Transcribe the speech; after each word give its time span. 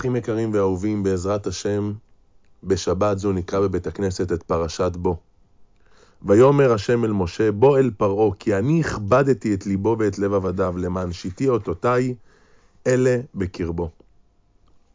אחים 0.00 0.16
יקרים 0.16 0.54
ואהובים, 0.54 1.02
בעזרת 1.02 1.46
השם, 1.46 1.92
בשבת 2.64 3.18
זו 3.18 3.32
נקרא 3.32 3.60
בבית 3.60 3.86
הכנסת 3.86 4.32
את 4.32 4.42
פרשת 4.42 4.96
בו. 4.96 5.16
ויאמר 6.22 6.72
השם 6.72 7.04
אל 7.04 7.12
משה, 7.12 7.52
בוא 7.52 7.78
אל 7.78 7.90
פרעה, 7.96 8.30
כי 8.38 8.56
אני 8.56 8.80
הכבדתי 8.80 9.54
את 9.54 9.66
ליבו 9.66 9.96
ואת 9.98 10.18
לב 10.18 10.34
עבדיו, 10.34 10.74
למען 10.78 11.12
שיתי 11.12 11.48
אותותיי 11.48 12.14
אלה 12.86 13.20
בקרבו. 13.34 13.90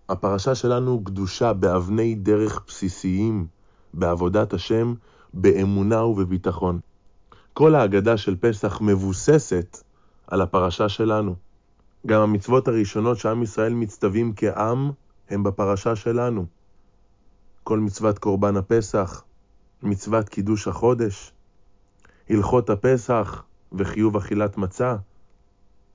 הפרשה 0.09 0.55
שלנו 0.55 1.03
קדושה 1.03 1.53
באבני 1.53 2.15
דרך 2.15 2.61
בסיסיים, 2.67 3.47
בעבודת 3.93 4.53
השם, 4.53 4.93
באמונה 5.33 6.03
ובביטחון. 6.03 6.79
כל 7.53 7.75
ההגדה 7.75 8.17
של 8.17 8.35
פסח 8.39 8.81
מבוססת 8.81 9.83
על 10.27 10.41
הפרשה 10.41 10.89
שלנו. 10.89 11.35
גם 12.05 12.21
המצוות 12.21 12.67
הראשונות 12.67 13.17
שעם 13.17 13.43
ישראל 13.43 13.73
מצטווים 13.73 14.33
כעם, 14.35 14.91
הם 15.29 15.43
בפרשה 15.43 15.95
שלנו. 15.95 16.45
כל 17.63 17.79
מצוות 17.79 18.19
קורבן 18.19 18.57
הפסח, 18.57 19.23
מצוות 19.83 20.29
קידוש 20.29 20.67
החודש, 20.67 21.31
הלכות 22.29 22.69
הפסח 22.69 23.43
וחיוב 23.73 24.17
אכילת 24.17 24.57
מצה, 24.57 24.95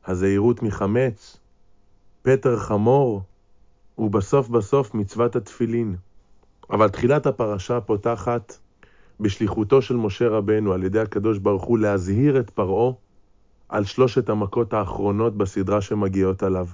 הזהירות 0.06 0.62
מחמץ, 0.62 1.36
פטר 2.22 2.56
חמור, 2.56 3.22
ובסוף 3.98 4.48
בסוף 4.48 4.94
מצוות 4.94 5.36
התפילין. 5.36 5.96
אבל 6.70 6.88
תחילת 6.88 7.26
הפרשה 7.26 7.80
פותחת 7.80 8.58
בשליחותו 9.20 9.82
של 9.82 9.96
משה 9.96 10.28
רבנו 10.28 10.72
על 10.72 10.84
ידי 10.84 11.00
הקדוש 11.00 11.38
ברוך 11.38 11.64
הוא 11.64 11.78
להזהיר 11.78 12.40
את 12.40 12.50
פרעה 12.50 12.92
על 13.70 13.84
שלושת 13.84 14.28
המכות 14.28 14.72
האחרונות 14.72 15.36
בסדרה 15.36 15.80
שמגיעות 15.80 16.42
עליו. 16.42 16.66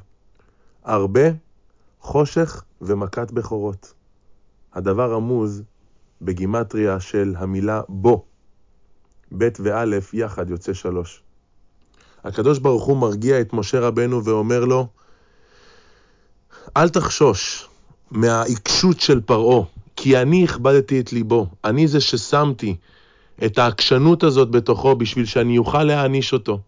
הרבה, 0.84 1.20
חושך 2.00 2.62
ומכת 2.80 3.30
בכורות. 3.30 3.94
הדבר 4.74 5.12
רמוז 5.12 5.62
בגימטריה 6.22 7.00
של 7.00 7.34
המילה 7.38 7.80
בו. 7.88 8.24
ב' 9.38 9.48
וא' 9.58 9.84
יחד 10.12 10.50
יוצא 10.50 10.72
שלוש. 10.72 11.22
הקדוש 12.24 12.58
ברוך 12.58 12.84
הוא 12.84 12.96
מרגיע 12.96 13.40
את 13.40 13.52
משה 13.52 13.80
רבנו 13.80 14.24
ואומר 14.24 14.64
לו, 14.64 14.86
אל 16.76 16.88
תחשוש 16.88 17.68
מהעיקשות 18.10 19.00
של 19.00 19.20
פרעה, 19.20 19.64
כי 19.96 20.16
אני 20.16 20.44
הכבדתי 20.44 21.00
את 21.00 21.12
ליבו, 21.12 21.46
אני 21.64 21.88
זה 21.88 22.00
ששמתי 22.00 22.76
את 23.44 23.58
העקשנות 23.58 24.22
הזאת 24.22 24.50
בתוכו 24.50 24.96
בשביל 24.96 25.24
שאני 25.24 25.58
אוכל 25.58 25.84
להעניש 25.84 26.32
אותו. 26.32 26.60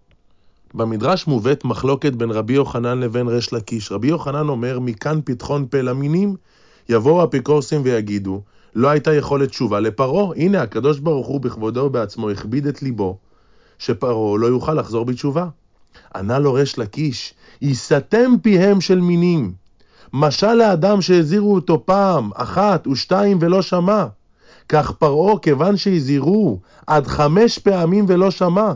במדרש 0.75 1.27
מובאת 1.27 1.65
מחלוקת 1.65 2.13
בין 2.13 2.31
רבי 2.31 2.53
יוחנן 2.53 3.01
לבין 3.01 3.29
ריש 3.29 3.53
לקיש. 3.53 3.93
רבי 3.93 4.09
יוחנן 4.09 4.49
אומר, 4.49 4.81
מכאן 4.81 5.21
פתחון 5.25 5.67
פה 5.71 5.81
למינים, 5.81 6.37
יבואו 6.89 7.25
אפיקורסים 7.25 7.81
ויגידו, 7.85 8.43
לא 8.75 8.89
הייתה 8.89 9.15
יכולת 9.15 9.49
תשובה 9.49 9.81
לפרעה. 9.81 10.35
הנה, 10.37 10.63
הקדוש 10.63 10.99
ברוך 10.99 11.27
הוא 11.27 11.41
בכבודו 11.41 11.81
ובעצמו 11.81 12.31
הכביד 12.31 12.67
את 12.67 12.83
ליבו, 12.83 13.17
שפרעה 13.79 14.39
לא 14.39 14.47
יוכל 14.47 14.75
לחזור 14.75 15.05
בתשובה. 15.05 15.47
ענה 16.15 16.39
לו 16.39 16.53
ריש 16.53 16.79
לקיש, 16.79 17.35
ייסתם 17.63 18.33
פיהם 18.43 18.81
של 18.81 19.01
מינים. 19.01 19.53
משל 20.13 20.55
לאדם 20.55 21.01
שהזהירו 21.01 21.55
אותו 21.55 21.87
פעם, 21.87 22.31
אחת 22.35 22.87
ושתיים 22.87 23.39
ולא 23.41 23.63
שמע. 23.63 24.05
כך 24.69 24.91
פרעה, 24.91 25.39
כיוון 25.39 25.77
שהזהירו 25.77 26.59
עד 26.87 27.07
חמש 27.07 27.59
פעמים 27.59 28.05
ולא 28.09 28.31
שמע, 28.31 28.73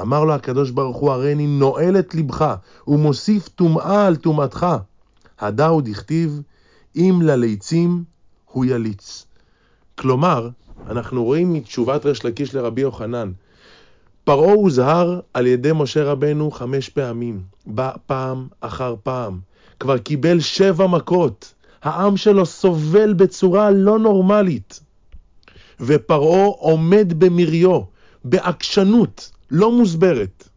אמר 0.00 0.24
לו 0.24 0.32
הקדוש 0.32 0.70
ברוך 0.70 0.96
הוא, 0.96 1.10
הריני 1.10 1.46
נועל 1.46 1.98
את 1.98 2.14
לבך, 2.14 2.54
ומוסיף 2.88 3.48
טומאה 3.48 4.06
על 4.06 4.16
טומאתך. 4.16 4.66
הדא 5.38 5.66
הוא 5.66 5.82
דכתיב, 5.82 6.40
אם 6.96 7.20
לליצים 7.22 8.04
הוא 8.52 8.64
יליץ. 8.64 9.26
כלומר, 9.98 10.48
אנחנו 10.90 11.24
רואים 11.24 11.52
מתשובת 11.52 12.06
ריש 12.06 12.24
לקיש 12.24 12.54
לרבי 12.54 12.80
יוחנן, 12.80 13.32
פרעה 14.24 14.52
הוזהר 14.52 15.20
על 15.34 15.46
ידי 15.46 15.70
משה 15.74 16.04
רבנו 16.04 16.50
חמש 16.50 16.88
פעמים, 16.88 17.42
בא 17.66 17.90
פעם 18.06 18.48
אחר 18.60 18.94
פעם, 19.02 19.40
כבר 19.80 19.98
קיבל 19.98 20.40
שבע 20.40 20.86
מכות, 20.86 21.54
העם 21.82 22.16
שלו 22.16 22.46
סובל 22.46 23.12
בצורה 23.12 23.70
לא 23.70 23.98
נורמלית, 23.98 24.80
ופרעה 25.80 26.44
עומד 26.44 27.12
במריו, 27.18 27.80
בעקשנות, 28.24 29.30
לא 29.54 29.72
מוסברת. 29.72 30.48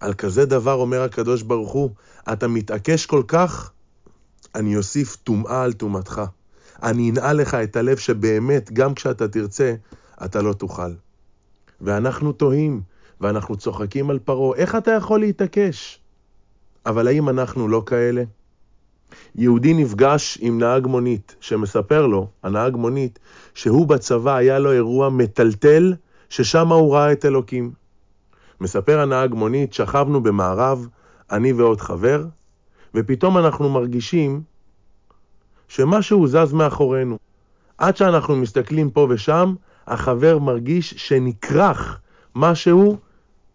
על 0.00 0.14
כזה 0.14 0.46
דבר 0.46 0.74
אומר 0.74 1.02
הקדוש 1.02 1.42
ברוך 1.42 1.72
הוא, 1.72 1.90
אתה 2.32 2.48
מתעקש 2.48 3.06
כל 3.06 3.22
כך, 3.28 3.72
אני 4.54 4.76
אוסיף 4.76 5.16
טומאה 5.16 5.62
על 5.62 5.72
טומאתך. 5.72 6.22
אני 6.82 7.10
אנעל 7.10 7.36
לך 7.36 7.54
את 7.54 7.76
הלב 7.76 7.96
שבאמת, 7.96 8.72
גם 8.72 8.94
כשאתה 8.94 9.28
תרצה, 9.28 9.74
אתה 10.24 10.42
לא 10.42 10.52
תוכל. 10.52 10.92
ואנחנו 11.80 12.32
תוהים, 12.32 12.82
ואנחנו 13.20 13.56
צוחקים 13.56 14.10
על 14.10 14.18
פרעה, 14.18 14.58
איך 14.58 14.74
אתה 14.74 14.90
יכול 14.90 15.20
להתעקש? 15.20 16.00
אבל 16.86 17.08
האם 17.08 17.28
אנחנו 17.28 17.68
לא 17.68 17.82
כאלה? 17.86 18.22
יהודי 19.34 19.74
נפגש 19.74 20.38
עם 20.40 20.58
נהג 20.58 20.86
מונית, 20.86 21.36
שמספר 21.40 22.06
לו, 22.06 22.28
הנהג 22.42 22.76
מונית, 22.76 23.18
שהוא 23.54 23.86
בצבא 23.86 24.34
היה 24.36 24.58
לו 24.58 24.72
אירוע 24.72 25.08
מטלטל, 25.08 25.94
ששם 26.28 26.68
הוא 26.68 26.94
ראה 26.94 27.12
את 27.12 27.24
אלוקים. 27.24 27.83
מספר 28.60 29.00
הנהג 29.00 29.34
מונית, 29.34 29.72
שכבנו 29.72 30.22
במערב, 30.22 30.88
אני 31.32 31.52
ועוד 31.52 31.80
חבר, 31.80 32.24
ופתאום 32.94 33.38
אנחנו 33.38 33.68
מרגישים 33.68 34.42
שמשהו 35.68 36.26
זז 36.26 36.52
מאחורינו. 36.52 37.18
עד 37.78 37.96
שאנחנו 37.96 38.36
מסתכלים 38.36 38.90
פה 38.90 39.06
ושם, 39.10 39.54
החבר 39.86 40.38
מרגיש 40.38 40.94
שנכרך 40.96 42.00
משהו 42.34 42.98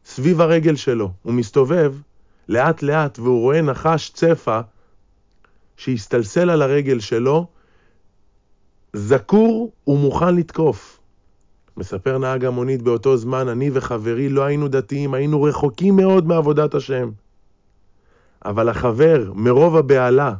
סביב 0.05 0.41
הרגל 0.41 0.75
שלו. 0.75 1.11
הוא 1.23 1.33
מסתובב 1.33 1.95
לאט 2.47 2.81
לאט 2.81 3.19
והוא 3.19 3.41
רואה 3.41 3.61
נחש 3.61 4.09
צפה 4.09 4.59
שהסתלסל 5.77 6.49
על 6.49 6.61
הרגל 6.61 6.99
שלו, 6.99 7.47
זקור 8.93 9.71
ומוכן 9.87 10.35
לתקוף. 10.35 10.98
מספר 11.77 12.17
נהג 12.17 12.45
המונית 12.45 12.81
באותו 12.81 13.17
זמן, 13.17 13.47
אני 13.47 13.69
וחברי 13.73 14.29
לא 14.29 14.43
היינו 14.43 14.67
דתיים, 14.67 15.13
היינו 15.13 15.43
רחוקים 15.43 15.95
מאוד 15.95 16.27
מעבודת 16.27 16.73
השם. 16.73 17.09
אבל 18.45 18.69
החבר, 18.69 19.31
מרוב 19.35 19.75
הבהלה, 19.75 20.33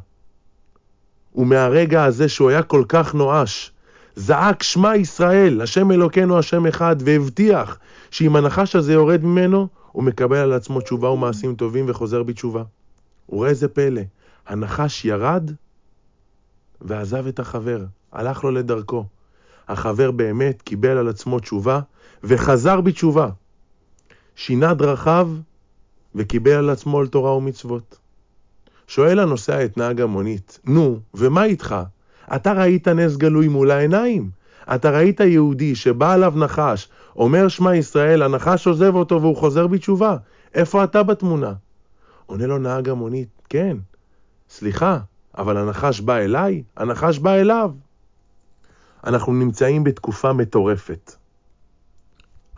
ומהרגע 1.34 2.04
הזה 2.04 2.28
שהוא 2.28 2.50
היה 2.50 2.62
כל 2.62 2.84
כך 2.88 3.14
נואש, 3.14 3.72
זעק 4.16 4.62
שמע 4.62 4.96
ישראל, 4.96 5.60
השם 5.60 5.90
אלוקינו 5.90 6.38
השם 6.38 6.66
אחד, 6.66 6.96
והבטיח 7.04 7.78
שאם 8.10 8.36
הנחש 8.36 8.76
הזה 8.76 8.92
יורד 8.92 9.24
ממנו, 9.24 9.68
הוא 9.92 10.04
מקבל 10.04 10.36
על 10.36 10.52
עצמו 10.52 10.80
תשובה 10.80 11.10
ומעשים 11.10 11.54
טובים 11.54 11.84
וחוזר 11.88 12.22
בתשובה. 12.22 12.62
וראה 13.28 13.48
איזה 13.48 13.68
פלא, 13.68 14.02
הנחש 14.46 15.04
ירד 15.04 15.50
ועזב 16.80 17.26
את 17.26 17.38
החבר, 17.38 17.84
הלך 18.12 18.44
לו 18.44 18.50
לדרכו. 18.50 19.04
החבר 19.70 20.10
באמת 20.10 20.62
קיבל 20.62 20.96
על 20.96 21.08
עצמו 21.08 21.40
תשובה 21.40 21.80
וחזר 22.24 22.80
בתשובה. 22.80 23.28
שינה 24.36 24.74
דרכיו 24.74 25.30
וקיבל 26.14 26.52
על 26.52 26.70
עצמו 26.70 27.00
על 27.00 27.06
תורה 27.06 27.36
ומצוות. 27.36 27.98
שואל 28.86 29.18
הנוסע 29.18 29.64
את 29.64 29.76
נהג 29.76 30.00
המונית, 30.00 30.60
נו, 30.64 31.00
ומה 31.14 31.44
איתך? 31.44 31.76
אתה 32.34 32.52
ראית 32.52 32.88
נס 32.88 33.16
גלוי 33.16 33.48
מול 33.48 33.70
העיניים. 33.70 34.30
אתה 34.74 34.90
ראית 34.90 35.20
יהודי 35.20 35.74
שבא 35.74 36.12
עליו 36.12 36.32
נחש, 36.36 36.88
אומר 37.16 37.48
שמע 37.48 37.76
ישראל, 37.76 38.22
הנחש 38.22 38.66
עוזב 38.66 38.94
אותו 38.94 39.22
והוא 39.22 39.36
חוזר 39.36 39.66
בתשובה. 39.66 40.16
איפה 40.54 40.84
אתה 40.84 41.02
בתמונה? 41.02 41.52
עונה 42.26 42.46
לו 42.46 42.58
נהג 42.58 42.88
המונית, 42.88 43.28
כן, 43.48 43.76
סליחה, 44.50 44.98
אבל 45.38 45.56
הנחש 45.56 46.00
בא 46.00 46.16
אליי? 46.16 46.62
הנחש 46.76 47.18
בא 47.18 47.34
אליו. 47.34 47.70
אנחנו 49.04 49.32
נמצאים 49.32 49.84
בתקופה 49.84 50.32
מטורפת. 50.32 51.12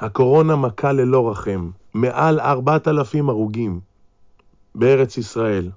הקורונה 0.01 0.57
מכה 0.57 0.93
ללא 0.93 1.31
רחם, 1.31 1.71
מעל 1.95 2.41
ארבעת 2.41 2.89
אלפים 2.89 3.29
הרוגים 3.29 3.81
בארץ 4.75 5.19
ישראל. 5.19 5.71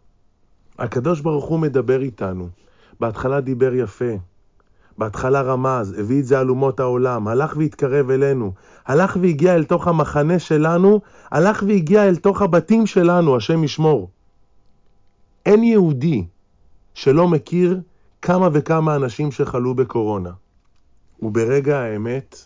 הקדוש 0.79 1.21
ברוך 1.21 1.45
הוא 1.45 1.59
מדבר 1.59 2.01
איתנו. 2.01 2.49
בהתחלה 2.99 3.41
דיבר 3.41 3.73
יפה, 3.73 4.13
בהתחלה 4.97 5.41
רמז, 5.41 5.99
הביא 5.99 6.19
את 6.19 6.25
זה 6.25 6.39
על 6.39 6.49
אומות 6.49 6.79
העולם, 6.79 7.27
הלך 7.27 7.57
והתקרב 7.57 8.09
אלינו, 8.09 8.53
הלך 8.85 9.17
והגיע 9.21 9.55
אל 9.55 9.63
תוך 9.63 9.87
המחנה 9.87 10.39
שלנו, 10.39 11.01
הלך 11.31 11.63
והגיע 11.67 12.07
אל 12.07 12.15
תוך 12.15 12.41
הבתים 12.41 12.85
שלנו, 12.85 13.35
השם 13.35 13.63
ישמור. 13.63 14.09
אין 15.45 15.63
יהודי 15.63 16.25
שלא 16.93 17.27
מכיר 17.27 17.79
כמה 18.21 18.49
וכמה 18.53 18.95
אנשים 18.95 19.31
שחלו 19.31 19.75
בקורונה. 19.75 20.31
וברגע 21.21 21.79
האמת, 21.79 22.45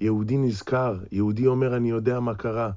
יהודי 0.00 0.36
נזכר, 0.36 0.96
יהודי 1.12 1.46
אומר, 1.46 1.76
אני 1.76 1.90
יודע 1.90 2.20
מה 2.20 2.34
קרה. 2.34 2.70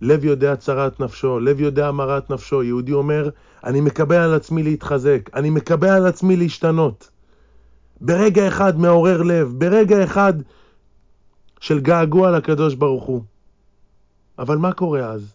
לב 0.00 0.24
יודע 0.24 0.56
צרת 0.56 1.00
נפשו, 1.00 1.40
לב 1.40 1.60
יודע 1.60 1.90
מרת 1.90 2.30
נפשו. 2.30 2.62
יהודי 2.62 2.92
אומר, 2.92 3.30
אני 3.64 3.80
מקבל 3.80 4.16
על 4.16 4.34
עצמי 4.34 4.62
להתחזק, 4.62 5.30
אני 5.34 5.50
מקבל 5.50 5.88
על 5.88 6.06
עצמי 6.06 6.36
להשתנות. 6.36 7.10
ברגע 8.00 8.48
אחד 8.48 8.78
מעורר 8.78 9.22
לב, 9.22 9.54
ברגע 9.58 10.04
אחד 10.04 10.32
של 11.60 11.80
געגוע 11.80 12.30
לקדוש 12.30 12.74
ברוך 12.74 13.04
הוא. 13.04 13.22
אבל 14.38 14.56
מה 14.56 14.72
קורה 14.72 15.00
אז? 15.00 15.32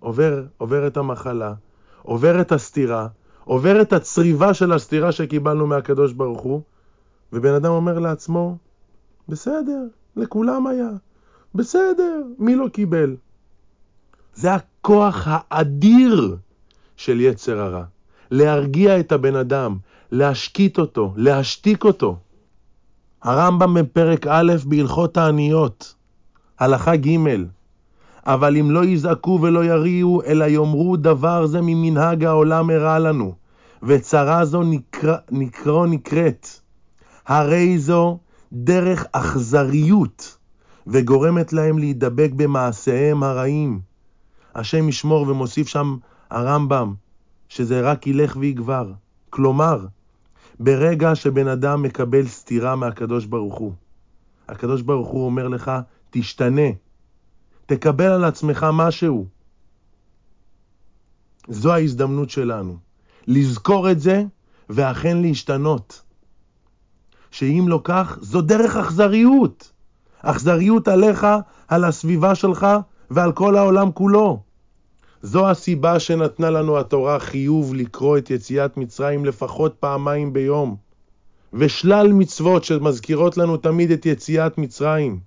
עובר, 0.00 0.42
עובר 0.58 0.86
את 0.86 0.96
המחלה, 0.96 1.54
עובר 2.02 2.40
את 2.40 2.52
הסתירה, 2.52 3.08
עובר 3.44 3.82
את 3.82 3.92
הצריבה 3.92 4.54
של 4.54 4.72
הסתירה 4.72 5.12
שקיבלנו 5.12 5.66
מהקדוש 5.66 6.12
ברוך 6.12 6.40
הוא, 6.40 6.62
ובן 7.32 7.54
אדם 7.54 7.70
אומר 7.70 7.98
לעצמו, 7.98 8.56
בסדר, 9.28 9.82
לכולם 10.16 10.66
היה, 10.66 10.90
בסדר, 11.54 12.22
מי 12.38 12.56
לא 12.56 12.68
קיבל? 12.68 13.16
זה 14.34 14.54
הכוח 14.54 15.28
האדיר 15.30 16.36
של 16.96 17.20
יצר 17.20 17.60
הרע. 17.60 17.84
להרגיע 18.30 19.00
את 19.00 19.12
הבן 19.12 19.36
אדם, 19.36 19.76
להשקיט 20.10 20.78
אותו, 20.78 21.12
להשתיק 21.16 21.84
אותו. 21.84 22.16
הרמב"ם 23.22 23.74
בפרק 23.74 24.26
א' 24.26 24.52
בהלכות 24.64 25.16
העניות, 25.16 25.94
הלכה 26.58 26.96
ג' 26.96 27.16
אבל 28.26 28.56
אם 28.56 28.70
לא 28.70 28.84
יזעקו 28.84 29.38
ולא 29.42 29.64
יריעו, 29.64 30.22
אלא 30.26 30.44
יאמרו 30.44 30.96
דבר 30.96 31.46
זה 31.46 31.60
ממנהג 31.62 32.24
העולם 32.24 32.70
הרע 32.70 32.98
לנו, 32.98 33.34
וצרה 33.82 34.44
זו 34.44 34.62
נקרא, 34.62 35.16
נקרא 35.30 35.86
נקראת. 35.86 36.48
הרי 37.26 37.78
זו 37.78 38.18
דרך 38.52 39.04
אכזריות, 39.12 40.38
וגורמת 40.86 41.52
להם 41.52 41.78
להידבק 41.78 42.30
במעשיהם 42.36 43.22
הרעים. 43.22 43.80
השם 44.54 44.88
ישמור 44.88 45.28
ומוסיף 45.28 45.68
שם 45.68 45.96
הרמב"ם, 46.30 46.94
שזה 47.48 47.80
רק 47.80 48.06
ילך 48.06 48.36
ויגבר. 48.36 48.92
כלומר, 49.30 49.86
ברגע 50.60 51.14
שבן 51.14 51.48
אדם 51.48 51.82
מקבל 51.82 52.26
סתירה 52.26 52.76
מהקדוש 52.76 53.26
ברוך 53.26 53.54
הוא, 53.54 53.72
הקדוש 54.48 54.82
ברוך 54.82 55.08
הוא 55.08 55.26
אומר 55.26 55.48
לך, 55.48 55.70
תשתנה, 56.10 56.70
תקבל 57.66 58.04
על 58.04 58.24
עצמך 58.24 58.66
משהו. 58.72 59.26
זו 61.48 61.72
ההזדמנות 61.72 62.30
שלנו, 62.30 62.76
לזכור 63.26 63.90
את 63.90 64.00
זה 64.00 64.24
ואכן 64.70 65.16
להשתנות. 65.22 66.02
שאם 67.30 67.64
לא 67.68 67.80
כך, 67.84 68.18
זו 68.20 68.40
דרך 68.40 68.76
אכזריות. 68.76 69.72
אכזריות 70.22 70.88
עליך, 70.88 71.26
על 71.68 71.84
הסביבה 71.84 72.34
שלך 72.34 72.66
ועל 73.10 73.32
כל 73.32 73.56
העולם 73.56 73.92
כולו. 73.92 74.40
זו 75.22 75.50
הסיבה 75.50 76.00
שנתנה 76.00 76.50
לנו 76.50 76.78
התורה 76.78 77.18
חיוב 77.18 77.74
לקרוא 77.74 78.18
את 78.18 78.30
יציאת 78.30 78.76
מצרים 78.76 79.24
לפחות 79.24 79.74
פעמיים 79.80 80.32
ביום, 80.32 80.76
ושלל 81.52 82.12
מצוות 82.12 82.64
שמזכירות 82.64 83.36
לנו 83.36 83.56
תמיד 83.56 83.90
את 83.90 84.06
יציאת 84.06 84.58
מצרים. 84.58 85.20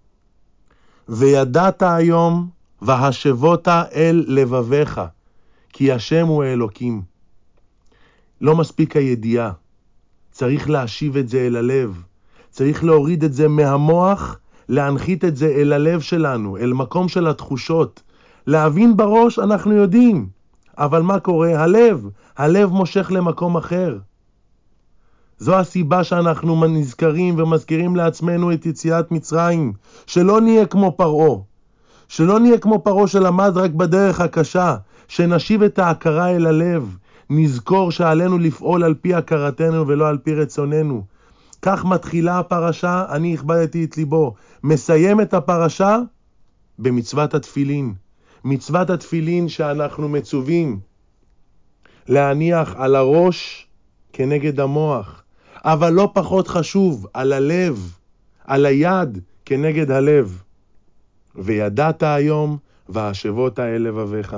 וידעת 1.09 1.81
היום 1.81 2.49
והשבות 2.81 3.67
אל 3.67 4.25
לבביך, 4.27 5.01
כי 5.69 5.91
השם 5.91 6.27
הוא 6.27 6.43
האלוקים. 6.43 7.01
לא 8.41 8.55
מספיק 8.55 8.95
הידיעה, 8.95 9.51
צריך 10.39 10.69
להשיב 10.69 11.17
את 11.17 11.29
זה 11.29 11.47
אל 11.47 11.55
הלב, 11.55 12.03
צריך 12.49 12.83
להוריד 12.83 13.23
את 13.23 13.33
זה 13.33 13.47
מהמוח, 13.47 14.37
להנחית 14.69 15.25
את 15.25 15.35
זה 15.35 15.47
אל 15.47 15.73
הלב 15.73 15.99
שלנו, 16.01 16.57
אל 16.57 16.73
מקום 16.73 17.07
של 17.07 17.27
התחושות, 17.27 18.01
להבין 18.47 18.97
בראש 18.97 19.39
אנחנו 19.39 19.73
יודעים, 19.73 20.27
אבל 20.77 21.01
מה 21.01 21.19
קורה? 21.19 21.63
הלב, 21.63 22.09
הלב 22.37 22.69
מושך 22.71 23.11
למקום 23.11 23.57
אחר. 23.57 23.97
זו 25.37 25.55
הסיבה 25.55 26.03
שאנחנו 26.03 26.65
נזכרים 26.67 27.39
ומזכירים 27.39 27.95
לעצמנו 27.95 28.53
את 28.53 28.65
יציאת 28.65 29.11
מצרים, 29.11 29.73
שלא 30.05 30.41
נהיה 30.41 30.65
כמו 30.65 30.91
פרעה, 30.97 31.37
שלא 32.07 32.39
נהיה 32.39 32.57
כמו 32.57 32.83
פרעה 32.83 33.07
שלמד 33.07 33.51
רק 33.55 33.71
בדרך 33.71 34.21
הקשה, 34.21 34.75
שנשיב 35.07 35.63
את 35.63 35.79
ההכרה 35.79 36.29
אל 36.29 36.45
הלב, 36.45 36.97
נזכור 37.29 37.91
שעלינו 37.91 38.37
לפעול 38.37 38.83
על 38.83 38.93
פי 38.93 39.13
הכרתנו 39.13 39.87
ולא 39.87 40.07
על 40.07 40.17
פי 40.17 40.35
רצוננו. 40.35 41.03
כך 41.61 41.85
מתחילה 41.85 42.39
הפרשה, 42.39 43.05
אני 43.09 43.33
הכבדתי 43.33 43.83
את 43.83 43.97
ליבו. 43.97 44.35
מסיים 44.63 45.21
את 45.21 45.33
הפרשה 45.33 45.97
במצוות 46.79 47.33
התפילין. 47.33 47.93
מצוות 48.43 48.89
התפילין 48.89 49.49
שאנחנו 49.49 50.09
מצווים 50.09 50.79
להניח 52.07 52.75
על 52.77 52.95
הראש 52.95 53.67
כנגד 54.13 54.59
המוח, 54.59 55.23
אבל 55.63 55.89
לא 55.89 56.11
פחות 56.13 56.47
חשוב, 56.47 57.07
על 57.13 57.33
הלב, 57.33 57.97
על 58.45 58.65
היד 58.65 59.19
כנגד 59.45 59.91
הלב. 59.91 60.43
וידעת 61.35 62.03
היום, 62.03 62.57
והשבות 62.89 63.59
אל 63.59 63.81
לבביך. 63.81 64.35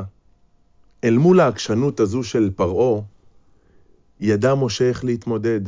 אל 1.04 1.18
מול 1.18 1.40
העקשנות 1.40 2.00
הזו 2.00 2.24
של 2.24 2.50
פרעה, 2.56 3.02
ידע 4.20 4.56
משה 4.56 4.90
איך 4.90 5.06
להתמודד 5.06 5.62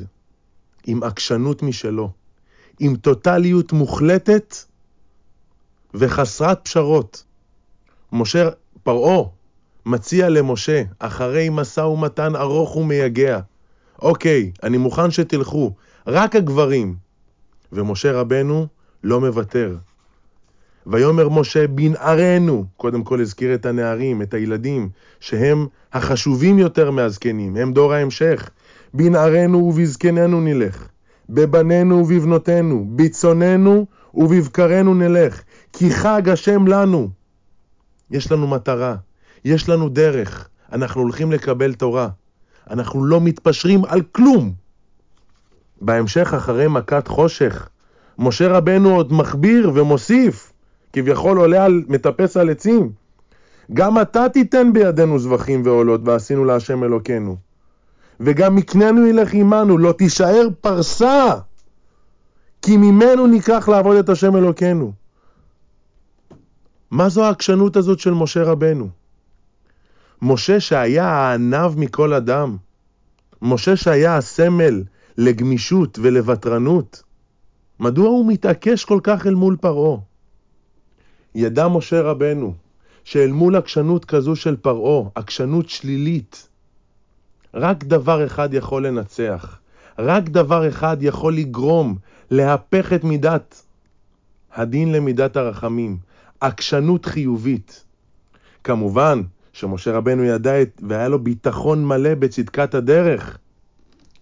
עם 0.86 1.04
עקשנות 1.04 1.64
משלו, 1.64 2.12
עם 2.80 2.96
טוטליות 2.96 3.74
מוחלטת 3.74 4.56
וחסרת 5.94 6.60
פשרות. 6.64 7.24
משה, 8.12 8.50
פרעה, 8.84 9.24
מציע 9.86 10.30
למשה, 10.30 10.84
אחרי 11.00 11.50
משא 11.52 11.82
ומתן 11.82 12.36
ארוך 12.36 12.76
ומייגע, 12.76 13.40
אוקיי, 14.02 14.52
אני 14.64 14.78
מוכן 14.78 15.12
שתלכו, 15.12 15.74
רק 16.08 16.36
הגברים. 16.36 16.96
ומשה 17.72 18.12
רבנו 18.12 18.68
לא 19.04 19.20
מוותר. 19.20 19.78
ויאמר 20.88 21.30
משה 21.30 21.68
בנערינו, 21.68 22.66
קודם 22.78 23.04
כל 23.04 23.22
הזכיר 23.22 23.54
את 23.54 23.66
הנערים, 23.66 24.22
את 24.22 24.34
הילדים, 24.34 24.90
שהם 25.20 25.68
החשובים 25.94 26.60
יותר 26.60 26.92
מהזקנים, 26.92 27.58
הם 27.58 27.74
דור 27.74 27.94
ההמשך. 27.94 28.50
בנערינו 28.94 29.58
ובזקנינו 29.58 30.42
נלך, 30.42 30.88
בבנינו 31.30 31.96
ובבנותינו, 31.96 32.88
בצוננו 32.96 33.86
ובבקרנו 34.14 34.94
נלך, 34.94 35.42
כי 35.74 35.92
חג 35.92 36.30
השם 36.30 36.68
לנו. 36.68 37.10
יש 38.12 38.32
לנו 38.32 38.48
מטרה, 38.48 38.96
יש 39.46 39.70
לנו 39.70 39.90
דרך, 39.90 40.50
אנחנו 40.72 41.02
הולכים 41.02 41.32
לקבל 41.32 41.74
תורה. 41.74 42.10
אנחנו 42.70 43.06
לא 43.06 43.22
מתפשרים 43.22 43.86
על 43.86 44.02
כלום. 44.12 44.54
בהמשך, 45.82 46.34
אחרי 46.34 46.68
מכת 46.68 47.08
חושך, 47.08 47.70
משה 48.20 48.48
רבנו 48.48 48.96
עוד 48.96 49.14
מכביר 49.14 49.72
ומוסיף, 49.74 50.53
כביכול 50.94 51.38
עולה 51.38 51.66
על, 51.66 51.84
מטפס 51.88 52.38
על 52.38 52.50
עצים. 52.50 52.92
גם 53.74 54.02
אתה 54.02 54.30
תיתן 54.30 54.74
בידינו 54.74 55.20
זבחים 55.20 55.62
ועולות, 55.66 56.02
ועשינו 56.04 56.46
להשם 56.46 56.84
אלוקינו. 56.84 57.36
וגם 58.20 58.56
מקננו 58.56 59.08
ילך 59.08 59.34
עמנו, 59.34 59.78
לא 59.78 59.92
תישאר 59.92 60.48
פרסה, 60.62 61.36
כי 62.62 62.78
ממנו 62.78 63.28
ניקח 63.28 63.70
לעבוד 63.70 63.98
את 63.98 64.10
השם 64.10 64.36
אלוקינו. 64.36 64.92
מה 66.92 67.10
זו 67.10 67.26
העקשנות 67.26 67.76
הזאת 67.76 68.00
של 68.00 68.12
משה 68.12 68.44
רבנו? 68.44 68.90
משה 70.22 70.60
שהיה 70.60 71.06
הענב 71.06 71.72
מכל 71.78 72.14
אדם, 72.14 72.58
משה 73.42 73.76
שהיה 73.76 74.18
הסמל 74.18 74.84
לגמישות 75.18 76.00
ולוותרנות, 76.02 77.04
מדוע 77.80 78.08
הוא 78.08 78.28
מתעקש 78.28 78.86
כל 78.86 79.00
כך 79.04 79.28
אל 79.28 79.36
מול 79.36 79.58
פרעה? 79.62 79.98
ידע 81.36 81.68
משה 81.68 82.02
רבנו 82.02 82.54
שאל 83.04 83.32
מול 83.32 83.56
עקשנות 83.56 84.06
כזו 84.06 84.36
של 84.36 84.56
פרעה, 84.56 85.10
עקשנות 85.16 85.70
שלילית, 85.70 86.48
רק 87.54 87.84
דבר 87.84 88.26
אחד 88.26 88.54
יכול 88.54 88.88
לנצח, 88.88 89.60
רק 90.00 90.24
דבר 90.24 90.68
אחד 90.70 90.98
יכול 91.02 91.36
לגרום 91.36 91.98
להפך 92.32 92.94
את 92.94 93.04
מידת 93.04 93.64
הדין 94.54 94.92
למידת 94.92 95.38
הרחמים, 95.38 95.98
עקשנות 96.42 97.06
חיובית. 97.06 97.84
כמובן 98.64 99.22
שמשה 99.54 99.92
רבנו 99.92 100.24
ידע 100.24 100.62
את, 100.62 100.82
והיה 100.90 101.08
לו 101.08 101.20
ביטחון 101.20 101.86
מלא 101.86 102.16
בצדקת 102.16 102.74
הדרך. 102.74 103.38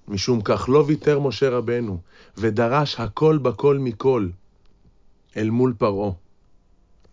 משום 0.08 0.42
כך 0.42 0.70
לא 0.70 0.84
ויתר 0.88 1.20
משה 1.20 1.50
רבנו, 1.50 2.00
ודרש 2.38 3.00
הכל 3.00 3.38
בכל 3.38 3.78
מכל 3.78 4.28
אל 5.38 5.50
מול 5.50 5.74
פרעה. 5.78 6.12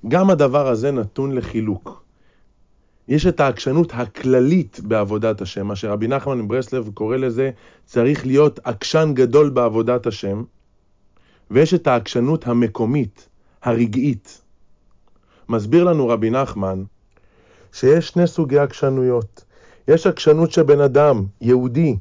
גם 0.08 0.30
הדבר 0.30 0.68
הזה 0.68 0.90
נתון 0.90 1.32
לחילוק. 1.32 2.02
יש 3.08 3.26
את 3.26 3.40
העקשנות 3.40 3.92
הכללית 3.94 4.80
בעבודת 4.80 5.40
השם, 5.40 5.66
מה 5.66 5.76
שרבי 5.76 6.08
נחמן 6.08 6.38
מברסלב 6.38 6.90
קורא 6.94 7.16
לזה, 7.16 7.50
צריך 7.84 8.26
להיות 8.26 8.60
עקשן 8.64 9.10
גדול 9.14 9.50
בעבודת 9.50 10.06
השם, 10.06 10.42
ויש 11.50 11.74
את 11.74 11.86
העקשנות 11.86 12.46
המקומית, 12.46 13.28
הרגעית. 13.62 14.40
מסביר 15.48 15.84
לנו 15.84 16.08
רבי 16.08 16.30
נחמן, 16.30 16.82
שיש 17.72 18.08
שני 18.08 18.26
סוגי 18.26 18.58
עקשנויות. 18.58 19.44
יש 19.88 20.06
עקשנות 20.06 20.52
שבן 20.52 20.80
אדם, 20.80 21.24
יהודי, 21.40 21.96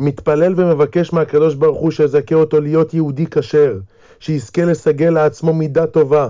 מתפלל 0.00 0.54
ומבקש 0.56 1.12
מהקדוש 1.12 1.54
ברוך 1.54 1.80
הוא 1.80 1.90
שיזכה 1.90 2.34
אותו 2.34 2.60
להיות 2.60 2.94
יהודי 2.94 3.26
כשר, 3.26 3.78
שיזכה 4.20 4.64
לסגל 4.64 5.10
לעצמו 5.10 5.54
מידה 5.54 5.86
טובה, 5.86 6.28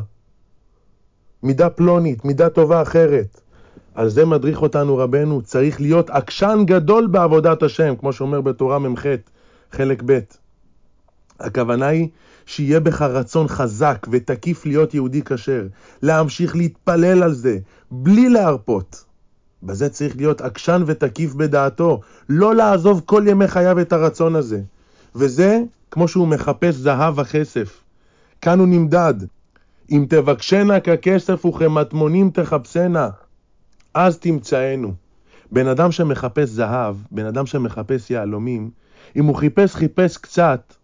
מידה 1.42 1.70
פלונית, 1.70 2.25
מידה 2.25 2.49
טובה 2.49 2.82
אחרת. 2.82 3.40
על 3.94 4.08
זה 4.08 4.25
מדריך 4.25 4.62
אותנו 4.62 4.96
רבנו, 4.96 5.42
צריך 5.42 5.80
להיות 5.80 6.11
עקשן 6.11 6.62
גדול 6.66 7.06
בעבודת 7.06 7.62
השם, 7.62 7.94
כמו 7.96 8.12
שאומר 8.12 8.40
בתורה 8.40 8.78
מ"ח, 8.78 9.06
חלק 9.72 10.02
ב'. 10.06 10.18
הכוונה 11.40 11.87
היא 11.87 12.08
שיהיה 12.46 12.80
בך 12.80 13.02
רצון 13.02 13.49
חזק 13.49 14.06
ותקיף 14.11 14.66
להיות 14.66 14.94
יהודי 14.94 15.22
כשר, 15.25 15.66
להמשיך 16.02 16.56
להתפלל 16.56 17.22
על 17.22 17.32
זה, 17.32 17.58
בלי 17.90 18.28
להרפות. 18.28 19.04
בזה 19.62 19.88
צריך 19.88 20.16
להיות 20.16 20.40
עקשן 20.40 20.82
ותקיף 20.87 21.34
בדעתו, 21.34 22.00
לא 22.28 22.54
לעזוב 22.54 23.02
כל 23.06 23.25
ימי 23.26 23.49
חייו 23.49 23.80
את 23.80 23.92
הרצון 23.92 24.37
הזה. 24.37 24.61
וזה 25.14 25.61
כמו 25.90 26.08
שהוא 26.08 26.28
מחפש 26.28 26.75
זהב 26.75 27.18
וכסף. 27.18 27.80
כאן 28.40 28.58
הוא 28.58 28.68
נמדד. 28.68 29.14
אם 29.92 30.06
תבקשנה 30.08 30.80
ככסף 30.80 31.44
וכמטמונים 31.44 32.30
תחפשנה, 32.30 33.08
אז 33.94 34.18
תמצאנו. 34.18 34.94
בן 35.52 35.66
אדם 35.66 35.92
שמחפש 35.92 36.49
זהב, 36.49 36.96
בן 37.11 37.26
אדם 37.26 37.46
שמחפש 37.46 38.11
יהלומים, 38.11 38.70
אם 39.16 39.25
הוא 39.25 39.37
חיפש 39.37 39.75
חיפש 39.75 40.16
קצת, 40.16 40.75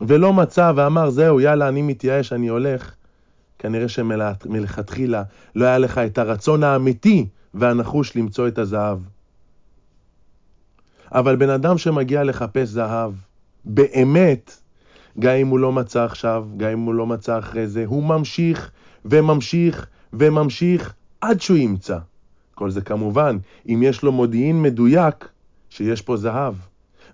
ולא 0.00 0.32
מצא 0.32 0.72
ואמר, 0.76 1.10
זהו, 1.10 1.40
יאללה, 1.40 1.68
אני 1.68 1.82
מתייאש, 1.82 2.32
אני 2.32 2.48
הולך, 2.48 2.94
כנראה 3.58 3.88
שמלכתחילה 3.88 5.22
לא 5.54 5.64
היה 5.64 5.78
לך 5.78 5.98
את 5.98 6.18
הרצון 6.18 6.64
האמיתי 6.64 7.28
והנחוש 7.54 8.16
למצוא 8.16 8.48
את 8.48 8.58
הזהב. 8.58 8.98
אבל 11.12 11.36
בן 11.36 11.50
אדם 11.50 11.78
שמגיע 11.78 12.24
לחפש 12.24 12.68
זהב, 12.68 13.12
באמת, 13.64 14.60
גם 15.18 15.34
אם 15.34 15.48
הוא 15.48 15.58
לא 15.58 15.72
מצא 15.72 16.04
עכשיו, 16.04 16.46
גם 16.56 16.70
אם 16.70 16.80
הוא 16.80 16.94
לא 16.94 17.06
מצא 17.06 17.38
אחרי 17.38 17.66
זה, 17.66 17.84
הוא 17.86 18.02
ממשיך 18.02 18.70
וממשיך 19.04 19.86
וממשיך 20.12 20.94
עד 21.20 21.40
שהוא 21.40 21.56
ימצא. 21.56 21.98
כל 22.54 22.70
זה 22.70 22.80
כמובן, 22.80 23.36
אם 23.68 23.80
יש 23.82 24.02
לו 24.02 24.12
מודיעין 24.12 24.62
מדויק 24.62 25.28
שיש 25.70 26.02
פה 26.02 26.16
זהב. 26.16 26.54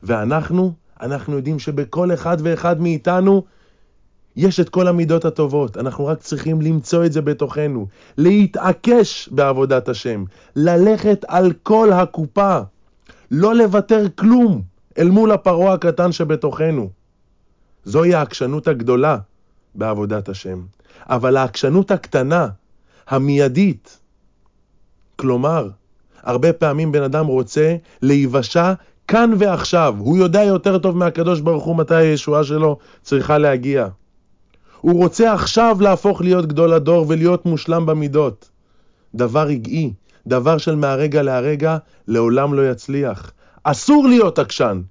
ואנחנו, 0.02 0.72
אנחנו 1.00 1.36
יודעים 1.36 1.58
שבכל 1.58 2.14
אחד 2.14 2.36
ואחד 2.42 2.80
מאיתנו 2.80 3.44
יש 4.36 4.60
את 4.60 4.68
כל 4.68 4.88
המידות 4.88 5.24
הטובות, 5.24 5.76
אנחנו 5.76 6.06
רק 6.06 6.18
צריכים 6.18 6.62
למצוא 6.62 7.04
את 7.04 7.12
זה 7.12 7.22
בתוכנו, 7.22 7.86
להתעקש 8.18 9.28
בעבודת 9.32 9.88
השם, 9.88 10.24
ללכת 10.56 11.24
על 11.28 11.52
כל 11.62 11.92
הקופה, 11.92 12.58
לא 13.30 13.54
לוותר 13.54 14.06
כלום 14.14 14.62
אל 14.98 15.08
מול 15.08 15.32
הפרעה 15.32 15.74
הקטן 15.74 16.12
שבתוכנו. 16.12 16.99
זוהי 17.84 18.14
העקשנות 18.14 18.68
הגדולה 18.68 19.18
בעבודת 19.74 20.28
השם. 20.28 20.62
אבל 21.06 21.36
העקשנות 21.36 21.90
הקטנה, 21.90 22.48
המיידית, 23.08 23.98
כלומר, 25.16 25.68
הרבה 26.22 26.52
פעמים 26.52 26.92
בן 26.92 27.02
אדם 27.02 27.26
רוצה 27.26 27.76
להיוושע 28.02 28.72
כאן 29.08 29.30
ועכשיו. 29.38 29.94
הוא 29.98 30.18
יודע 30.18 30.42
יותר 30.42 30.78
טוב 30.78 30.96
מהקדוש 30.96 31.40
ברוך 31.40 31.64
הוא 31.64 31.76
מתי 31.76 31.94
הישועה 31.94 32.44
שלו 32.44 32.78
צריכה 33.02 33.38
להגיע. 33.38 33.88
הוא 34.80 35.02
רוצה 35.02 35.32
עכשיו 35.32 35.76
להפוך 35.80 36.20
להיות 36.20 36.46
גדול 36.46 36.72
הדור 36.72 37.06
ולהיות 37.08 37.46
מושלם 37.46 37.86
במידות. 37.86 38.50
דבר 39.14 39.42
רגעי, 39.46 39.92
דבר 40.26 40.58
של 40.58 40.74
מהרגע 40.74 41.22
להרגע, 41.22 41.76
לעולם 42.08 42.54
לא 42.54 42.70
יצליח. 42.70 43.32
אסור 43.62 44.08
להיות 44.08 44.38
עקשן. 44.38 44.82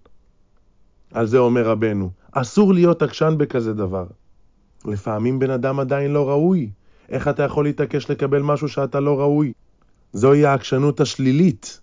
על 1.14 1.26
זה 1.26 1.38
אומר 1.38 1.70
רבנו. 1.70 2.10
אסור 2.32 2.74
להיות 2.74 3.02
עקשן 3.02 3.36
בכזה 3.38 3.74
דבר. 3.74 4.06
לפעמים 4.86 5.40
בן 5.40 5.50
אדם 5.50 5.80
עדיין 5.80 6.12
לא 6.12 6.30
ראוי. 6.30 6.70
איך 7.10 7.28
אתה 7.28 7.44
יכול 7.44 7.66
להתעקש 7.66 8.12
לקבל 8.12 8.42
משהו 8.42 8.70
שאתה 8.70 9.00
לא 9.00 9.20
ראוי? 9.20 9.54
זוהי 10.14 10.46
העקשנות 10.46 11.00
השלילית, 11.00 11.80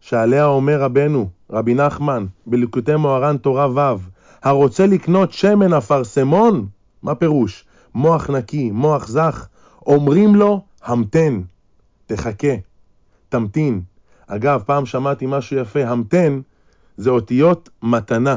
שעליה 0.00 0.46
אומר 0.46 0.80
רבנו, 0.80 1.28
רבי 1.50 1.74
נחמן, 1.74 2.26
בליקוטי 2.46 2.96
מוהר"ן 2.96 3.36
תורה 3.36 3.94
ו', 3.94 3.98
הרוצה 4.42 4.86
לקנות 4.86 5.32
שמן 5.32 5.72
אפרסמון, 5.72 6.66
מה 7.02 7.14
פירוש? 7.14 7.64
מוח 7.94 8.30
נקי, 8.30 8.70
מוח 8.70 9.08
זך, 9.08 9.48
אומרים 9.86 10.34
לו, 10.34 10.64
המתן, 10.82 11.40
תחכה, 12.06 12.54
תמתין. 13.28 13.82
אגב, 14.26 14.62
פעם 14.66 14.86
שמעתי 14.86 15.26
משהו 15.28 15.56
יפה, 15.56 15.84
המתן 15.84 16.40
זה 16.96 17.10
אותיות 17.10 17.68
מתנה. 17.82 18.36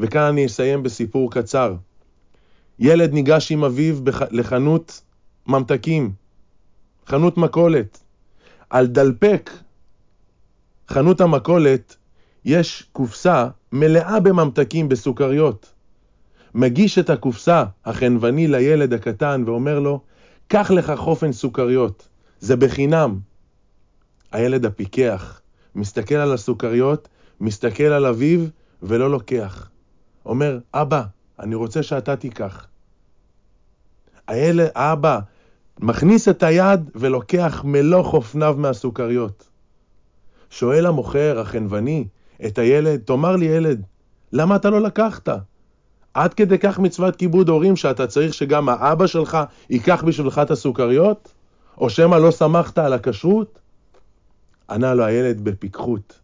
וכאן 0.00 0.22
אני 0.22 0.46
אסיים 0.46 0.82
בסיפור 0.82 1.30
קצר. 1.30 1.74
ילד 2.78 3.12
ניגש 3.12 3.52
עם 3.52 3.64
אביו 3.64 4.04
בח... 4.04 4.22
לחנות 4.30 5.00
ממתקים, 5.46 6.12
חנות 7.06 7.36
מכולת. 7.38 7.98
על 8.70 8.86
דלפק 8.86 9.50
חנות 10.88 11.20
המכולת 11.20 11.96
יש 12.44 12.88
קופסה 12.92 13.48
מלאה 13.72 14.20
בממתקים, 14.20 14.88
בסוכריות. 14.88 15.72
מגיש 16.54 16.98
את 16.98 17.10
הקופסה 17.10 17.64
החנווני 17.84 18.48
לילד 18.48 18.92
הקטן 18.92 19.42
ואומר 19.46 19.78
לו, 19.78 20.00
קח 20.48 20.70
לך 20.70 20.92
חופן 20.96 21.32
סוכריות, 21.32 22.08
זה 22.40 22.56
בחינם. 22.56 23.18
הילד 24.32 24.64
הפיקח 24.64 25.40
מסתכל 25.74 26.14
על 26.14 26.32
הסוכריות, 26.32 27.08
מסתכל 27.40 27.84
על 27.84 28.06
אביו 28.06 28.40
ולא 28.82 29.10
לוקח. 29.10 29.70
אומר, 30.26 30.58
אבא, 30.74 31.02
אני 31.38 31.54
רוצה 31.54 31.82
שאתה 31.82 32.16
תיקח. 32.16 32.66
הילד, 34.28 34.68
האבא 34.74 35.18
מכניס 35.78 36.28
את 36.28 36.42
היד 36.42 36.90
ולוקח 36.94 37.62
מלוא 37.64 38.02
חופניו 38.02 38.54
מהסוכריות. 38.58 39.48
שואל 40.50 40.86
המוכר, 40.86 41.40
החנווני, 41.40 42.04
את 42.46 42.58
הילד, 42.58 43.00
תאמר 43.00 43.36
לי 43.36 43.46
ילד, 43.46 43.82
למה 44.32 44.56
אתה 44.56 44.70
לא 44.70 44.80
לקחת? 44.80 45.28
עד 46.14 46.34
כדי 46.34 46.58
כך 46.58 46.78
מצוות 46.78 47.16
כיבוד 47.16 47.48
הורים 47.48 47.76
שאתה 47.76 48.06
צריך 48.06 48.34
שגם 48.34 48.68
האבא 48.68 49.06
שלך 49.06 49.38
ייקח 49.70 50.04
בשבילך 50.06 50.40
את 50.42 50.50
הסוכריות? 50.50 51.32
או 51.78 51.90
שמא 51.90 52.16
לא 52.16 52.30
סמכת 52.30 52.78
על 52.78 52.92
הכשרות? 52.92 53.58
ענה 54.70 54.94
לו 54.94 55.04
הילד 55.04 55.40
בפיקחות, 55.40 56.20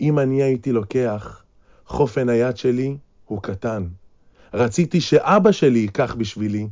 אם 0.00 0.18
אני 0.18 0.42
הייתי 0.42 0.72
לוקח, 0.72 1.42
חופן 1.86 2.28
היד 2.28 2.56
שלי 2.56 2.96
הוא 3.26 3.42
קטן. 3.42 3.86
רציתי 4.54 5.00
שאבא 5.00 5.52
שלי 5.52 5.78
ייקח 5.78 6.14
בשבילי, 6.14 6.68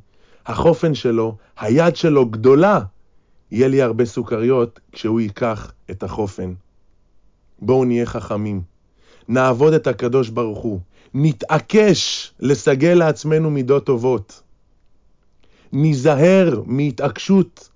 החופן 0.47 0.95
שלו, 0.95 1.37
היד 1.57 1.97
שלו 1.97 2.27
גדולה, 2.27 2.81
יהיה 3.51 3.69
לי 3.69 3.83
הרבה 3.83 4.05
סוכריות 4.05 4.81
כשהוא 4.93 5.21
ייקח 5.21 5.73
את 5.91 6.03
החופן. 6.03 6.55
בואו 7.59 7.85
נהיה 7.85 8.07
חכמים, 8.07 8.63
נעבוד 9.29 9.73
את 9.73 9.87
הקדוש 9.87 10.29
ברוך 10.29 10.59
הוא, 10.59 10.81
נתעקש 11.15 12.33
לסגל 12.41 12.95
לעצמנו 12.95 13.51
מידות 13.51 13.87
טובות, 13.87 14.43
ניזהר 15.73 16.63
מהתעקשות 16.67 17.69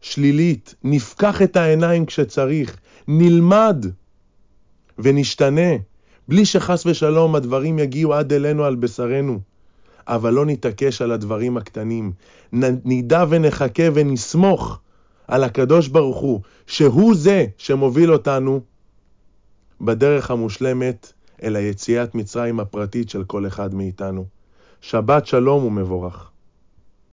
שלילית, 0.00 0.74
נפקח 0.84 1.42
את 1.42 1.56
העיניים 1.56 2.06
כשצריך, 2.06 2.76
נלמד 3.08 3.86
ונשתנה, 4.98 5.70
בלי 6.28 6.44
שחס 6.44 6.86
ושלום 6.86 7.34
הדברים 7.34 7.78
יגיעו 7.78 8.14
עד 8.14 8.32
אלינו 8.32 8.64
על 8.64 8.74
בשרנו. 8.74 9.40
אבל 10.06 10.32
לא 10.32 10.46
נתעקש 10.46 11.02
על 11.02 11.12
הדברים 11.12 11.56
הקטנים. 11.56 12.12
נדע 12.84 13.24
ונחכה 13.28 13.82
ונסמוך 13.94 14.78
על 15.28 15.44
הקדוש 15.44 15.88
ברוך 15.88 16.18
הוא, 16.18 16.40
שהוא 16.66 17.14
זה 17.14 17.46
שמוביל 17.58 18.12
אותנו 18.12 18.60
בדרך 19.80 20.30
המושלמת 20.30 21.12
אל 21.42 21.56
היציאת 21.56 22.14
מצרים 22.14 22.60
הפרטית 22.60 23.10
של 23.10 23.24
כל 23.24 23.46
אחד 23.46 23.74
מאיתנו. 23.74 24.24
שבת 24.80 25.26
שלום 25.26 25.64
ומבורך. 25.64 26.31